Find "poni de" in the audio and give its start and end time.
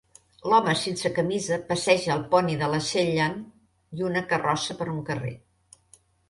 2.31-2.69